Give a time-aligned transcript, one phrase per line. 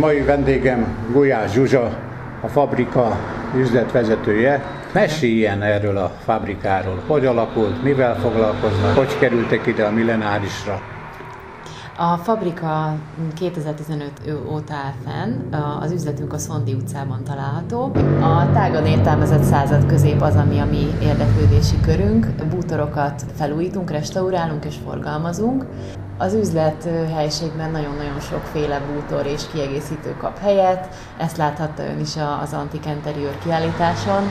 [0.00, 1.98] Mai vendégem Gulyás Zsuzsa,
[2.40, 3.16] a fabrika
[3.56, 4.62] üzletvezetője.
[4.92, 7.02] Meséljen erről a fabrikáról.
[7.06, 10.80] Hogy alakult, mivel foglalkoznak, hogy kerültek ide a millenárisra?
[12.02, 12.94] A fabrika
[13.34, 14.12] 2015
[14.52, 17.92] óta áll fenn, az üzletünk a Szondi utcában található.
[18.22, 22.26] A tágan értelmezett század közép az, ami a mi érdeklődési körünk.
[22.50, 25.66] Bútorokat felújítunk, restaurálunk és forgalmazunk.
[26.18, 30.88] Az üzlet helyiségben nagyon-nagyon sokféle bútor és kiegészítő kap helyet.
[31.18, 34.22] Ezt láthatta ön is az Antik Interior kiállításon.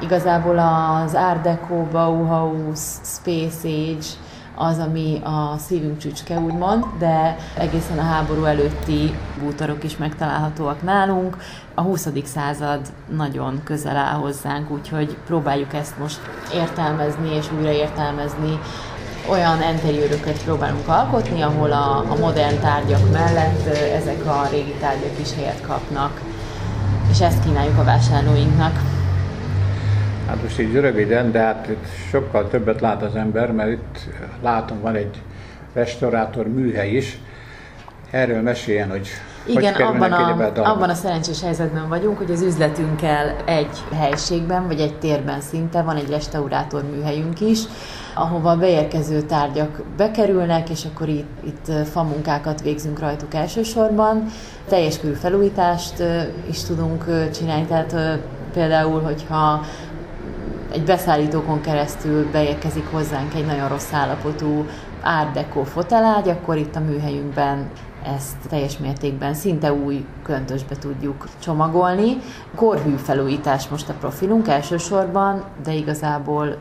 [0.00, 4.06] Igazából az Art Deco, Bauhaus, Space Age,
[4.54, 11.36] az, ami a szívünk csücske, úgymond, de egészen a háború előtti bútorok is megtalálhatóak nálunk.
[11.74, 12.08] A 20.
[12.24, 12.80] század
[13.16, 16.20] nagyon közel áll hozzánk, úgyhogy próbáljuk ezt most
[16.54, 18.58] értelmezni és újra értelmezni
[19.30, 23.66] olyan interiőröket próbálunk alkotni, ahol a, a modern tárgyak mellett
[24.00, 26.20] ezek a régi tárgyak is helyet kapnak,
[27.10, 28.80] és ezt kínáljuk a vásárlóinknak.
[30.26, 33.98] Hát most így röviden, de hát itt sokkal többet lát az ember, mert itt
[34.42, 35.22] látom, van egy
[35.72, 37.18] restaurátor műhely is.
[38.10, 39.08] Erről meséljen, hogy
[39.46, 44.80] igen, hogy abban a, abban a szerencsés helyzetben vagyunk, hogy az üzletünkkel egy helységben, vagy
[44.80, 47.60] egy térben szinte van egy restaurátor műhelyünk is,
[48.14, 54.24] ahova beérkező tárgyak bekerülnek, és akkor itt, itt famunkákat végzünk rajtuk elsősorban.
[54.68, 56.02] Teljes körű felújítást
[56.50, 58.20] is tudunk csinálni, tehát
[58.52, 59.64] például, hogyha
[60.72, 64.66] egy beszállítókon keresztül beérkezik hozzánk egy nagyon rossz állapotú
[65.32, 67.70] Deco fotelágy, akkor itt a műhelyünkben
[68.16, 72.16] ezt teljes mértékben szinte új köntösbe tudjuk csomagolni.
[72.54, 76.56] Korhű felújítás most a profilunk elsősorban, de igazából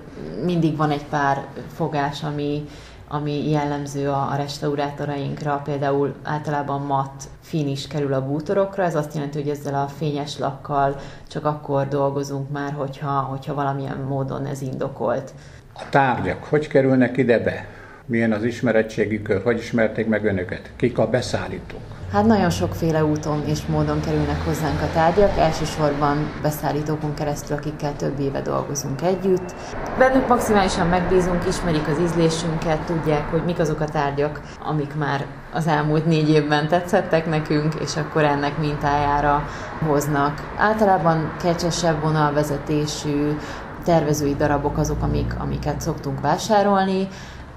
[0.46, 2.66] mindig van egy pár fogás, ami,
[3.12, 9.42] ami jellemző a, a restaurátorainkra, például általában mat is kerül a bútorokra, ez azt jelenti,
[9.42, 10.96] hogy ezzel a fényes lakkal
[11.28, 15.34] csak akkor dolgozunk már, hogyha, hogyha valamilyen módon ez indokolt.
[15.74, 17.66] A tárgyak hogy kerülnek ide be?
[18.06, 19.44] Milyen az ismeretségi kör?
[19.44, 20.72] Hogy ismerték meg önöket?
[20.76, 22.01] Kik a beszállítók?
[22.12, 28.20] Hát nagyon sokféle úton és módon kerülnek hozzánk a tárgyak, elsősorban beszállítókon keresztül, akikkel több
[28.20, 29.54] éve dolgozunk együtt.
[29.98, 35.68] Bennük maximálisan megbízunk, ismerik az ízlésünket, tudják, hogy mik azok a tárgyak, amik már az
[35.68, 39.48] elmúlt négy évben tetszettek nekünk, és akkor ennek mintájára
[39.88, 40.54] hoznak.
[40.58, 43.38] Általában kecsesebb vonalvezetésű,
[43.84, 47.08] tervezői darabok azok, amik, amiket szoktunk vásárolni,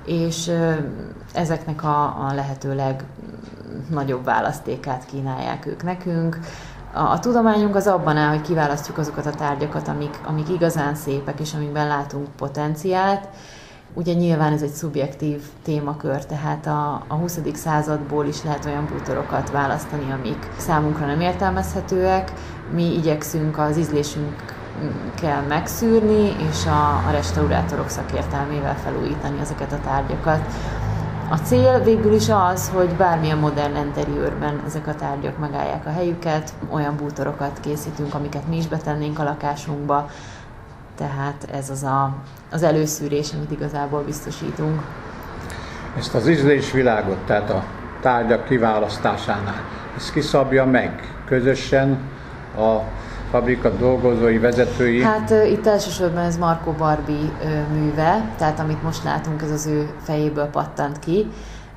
[0.05, 0.51] és
[1.35, 6.39] ezeknek a, a lehető legnagyobb választékát kínálják ők nekünk.
[6.93, 11.41] A, a tudományunk az abban áll, hogy kiválasztjuk azokat a tárgyakat, amik, amik igazán szépek,
[11.41, 13.29] és amikben látunk potenciált.
[13.95, 17.39] Ugye nyilván ez egy szubjektív témakör, tehát a, a 20.
[17.53, 22.33] századból is lehet olyan bútorokat választani, amik számunkra nem értelmezhetőek.
[22.73, 24.54] Mi igyekszünk az ízlésünk
[25.15, 30.41] kell megszűrni, és a, a restaurátorok szakértelmével felújítani ezeket a tárgyakat.
[31.31, 36.53] A cél végül is az, hogy bármilyen modern interiőrben ezek a tárgyak megállják a helyüket,
[36.71, 40.11] olyan bútorokat készítünk, amiket mi is betennénk a lakásunkba,
[40.97, 42.15] tehát ez az a,
[42.51, 44.83] az előszűrés, amit igazából biztosítunk.
[45.99, 47.65] Ezt az ízlésvilágot, tehát a
[48.01, 49.63] tárgyak kiválasztásánál,
[49.97, 51.99] ezt kiszabja meg közösen
[52.57, 52.79] a
[53.35, 55.03] fabrika dolgozói, vezetői?
[55.03, 57.33] Hát itt elsősorban ez Marco Barbi
[57.73, 61.27] műve, tehát amit most látunk, ez az ő fejéből pattant ki.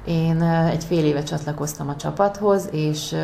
[0.05, 0.41] Én
[0.71, 3.15] egy fél éve csatlakoztam a csapathoz, és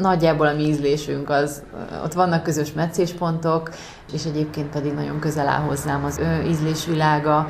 [0.00, 1.62] nagyjából a mi ízlésünk az,
[2.04, 3.70] ott vannak közös meccéspontok,
[4.12, 7.46] és egyébként pedig nagyon közel áll hozzám az ő ízlésvilága.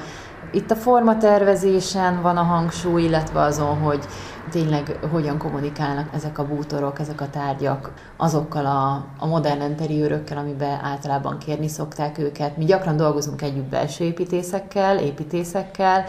[0.53, 4.05] Itt a formatervezésen van a hangsúly, illetve azon, hogy
[4.50, 10.81] tényleg hogyan kommunikálnak ezek a bútorok, ezek a tárgyak azokkal a, a modern interiőrökkel, amiben
[10.83, 12.56] általában kérni szokták őket.
[12.56, 16.04] Mi gyakran dolgozunk együtt belső építészekkel, építészekkel,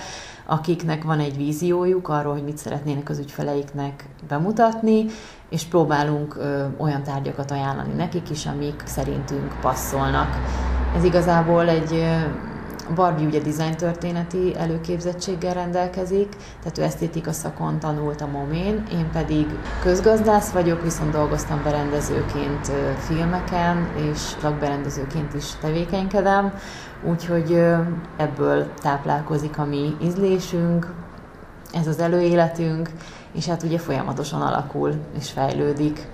[0.45, 5.05] akiknek van egy víziójuk arról, hogy mit szeretnének az ügyfeleiknek bemutatni,
[5.49, 10.29] és próbálunk ö, olyan tárgyakat ajánlani nekik is, amik szerintünk passzolnak.
[10.95, 12.15] Ez igazából egy ö,
[12.95, 19.45] Barbie ugye design történeti előképzettséggel rendelkezik, tehát ő esztétika szakon tanult a momén, én pedig
[19.81, 26.53] közgazdász vagyok, viszont dolgoztam berendezőként filmeken, és lakberendezőként is tevékenykedem,
[27.03, 27.63] úgyhogy
[28.17, 30.93] ebből táplálkozik a mi ízlésünk,
[31.73, 32.89] ez az előéletünk,
[33.31, 36.07] és hát ugye folyamatosan alakul és fejlődik.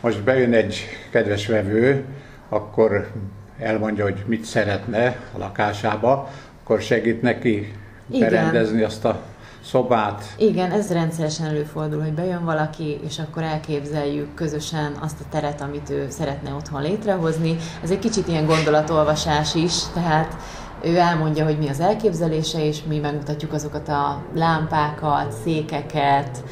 [0.00, 2.04] Most bejön egy kedves vevő,
[2.48, 3.10] akkor
[3.58, 6.30] elmondja, hogy mit szeretne a lakásába,
[6.62, 7.74] akkor segít neki
[8.10, 8.28] Igen.
[8.28, 9.20] berendezni azt a
[9.64, 10.24] szobát.
[10.38, 15.90] Igen, ez rendszeresen előfordul, hogy bejön valaki, és akkor elképzeljük közösen azt a teret, amit
[15.90, 17.56] ő szeretne otthon létrehozni.
[17.82, 20.36] Ez egy kicsit ilyen gondolatolvasás is, tehát
[20.82, 26.44] ő elmondja, hogy mi az elképzelése, és mi megmutatjuk azokat a lámpákat, székeket,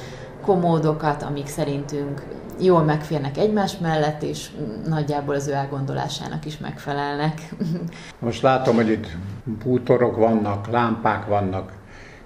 [0.44, 2.22] komódokat, amik szerintünk
[2.60, 4.50] jól megférnek egymás mellett, és
[4.86, 7.40] nagyjából az ő elgondolásának is megfelelnek.
[8.18, 9.06] Most látom, hogy itt
[9.64, 11.72] bútorok vannak, lámpák vannak,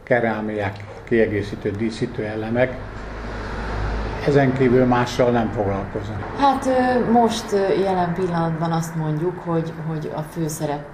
[0.03, 2.79] kerámiák, kiegészítő, díszítő elemek.
[4.27, 6.17] Ezen kívül mással nem foglalkozom.
[6.39, 6.69] Hát
[7.13, 7.45] most
[7.83, 10.87] jelen pillanatban azt mondjuk, hogy, hogy a főszerep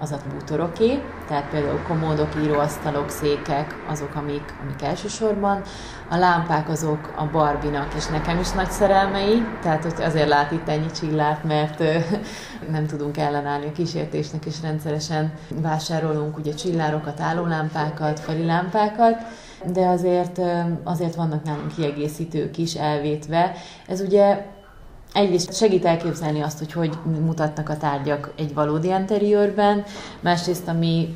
[0.00, 5.60] az a bútoroké, tehát például komódok, íróasztalok, székek, azok, amik, amik elsősorban.
[6.08, 10.68] A lámpák azok a Barbinak és nekem is nagy szerelmei, tehát hogy azért lát itt
[10.68, 11.82] ennyi csillát, mert
[12.74, 19.16] nem tudunk ellenállni a kísértésnek, és rendszeresen vásárolunk ugye csillárokat, állólámpákat, fali lámpákat,
[19.72, 20.40] de azért,
[20.84, 23.52] azért vannak nálunk kiegészítők is elvétve.
[23.86, 24.46] Ez ugye
[25.12, 29.84] egyrészt segít elképzelni azt, hogy hogy mutatnak a tárgyak egy valódi interiőrben,
[30.20, 31.14] másrészt a mi,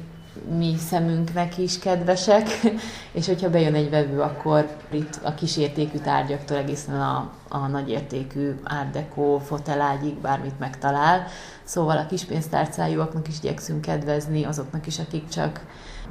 [0.89, 2.49] szemünknek is kedvesek,
[3.19, 8.55] és hogyha bejön egy vevő, akkor itt a kísértékű tárgyaktól egészen a, a nagyértékű
[8.93, 11.27] deco, fotelágyig bármit megtalál.
[11.65, 15.61] Szóval a kispénztárcájúaknak is igyekszünk kedvezni, azoknak is, akik csak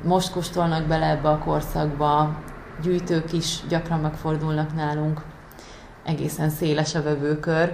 [0.04, 2.36] most kóstolnak bele ebbe a korszakba,
[2.82, 5.22] gyűjtők is gyakran megfordulnak nálunk,
[6.06, 7.72] egészen széles a vevőkör.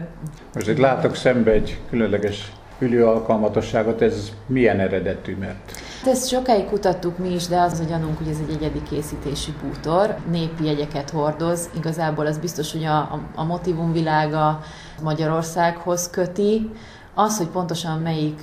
[0.53, 5.71] Most itt látok szembe egy különleges ülő alkalmatosságot, ez milyen eredetű, mert?
[6.05, 10.15] Ezt sokáig kutattuk mi is, de az a gyanunk, hogy ez egy egyedi készítésű bútor,
[10.31, 11.69] népi jegyeket hordoz.
[11.77, 14.61] Igazából az biztos, hogy a, a, a motivumvilága
[15.01, 16.69] Magyarországhoz köti,
[17.13, 18.41] az, hogy pontosan melyik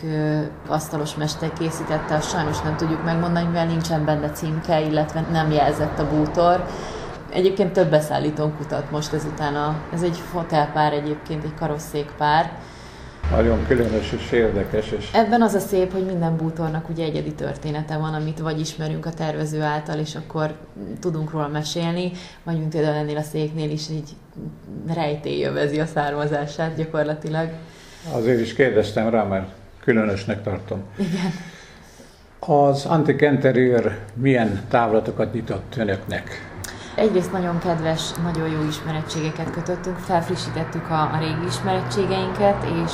[0.68, 5.98] asztalos mester készítette, azt sajnos nem tudjuk megmondani, mivel nincsen benne címke, illetve nem jelzett
[5.98, 6.66] a bútor.
[7.32, 9.54] Egyébként több beszállítón kutat most ezután.
[9.54, 12.52] A, ez egy fotelpár egyébként, egy karosszékpár.
[13.30, 14.90] Nagyon különös és érdekes.
[14.90, 15.10] És...
[15.12, 19.12] Ebben az a szép, hogy minden bútornak ugye egyedi története van, amit vagy ismerünk a
[19.12, 20.54] tervező által, és akkor
[21.00, 22.12] tudunk róla mesélni,
[22.42, 24.10] vagy mint például ennél a széknél is így
[24.94, 27.48] rejtélyövezi a származását gyakorlatilag.
[28.12, 29.48] Azért is kérdeztem rá, mert
[29.84, 30.82] különösnek tartom.
[30.96, 31.32] Igen.
[32.38, 36.48] Az Antik Interior milyen távlatokat nyitott önöknek?
[36.94, 42.92] Egyrészt nagyon kedves, nagyon jó ismerettségeket kötöttünk, felfrissítettük a, a régi ismerettségeinket, és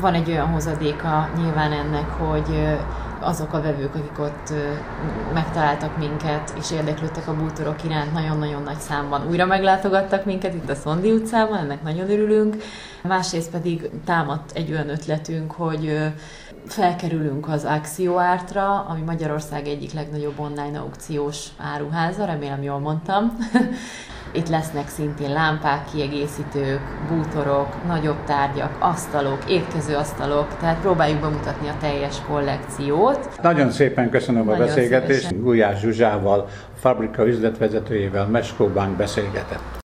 [0.00, 2.78] van egy olyan hozadéka nyilván ennek, hogy
[3.24, 4.52] azok a vevők, akik ott
[5.32, 10.74] megtaláltak minket, és érdeklődtek a bútorok iránt, nagyon-nagyon nagy számban újra meglátogattak minket itt a
[10.74, 12.56] Szondi utcában, ennek nagyon örülünk.
[13.02, 16.12] Másrészt pedig támadt egy olyan ötletünk, hogy
[16.66, 23.32] felkerülünk az Axio Artra, ami Magyarország egyik legnagyobb online aukciós áruháza, remélem jól mondtam.
[24.32, 31.76] Itt lesznek szintén lámpák, kiegészítők, bútorok, nagyobb tárgyak, asztalok, étkező asztalok, tehát próbáljuk bemutatni a
[31.80, 33.42] teljes kollekciót.
[33.42, 35.40] Nagyon szépen köszönöm Nagyon a beszélgetést.
[35.42, 39.82] Gulyás Zsuzsával, a fabrika üzletvezetőjével Meskóban beszélgetett.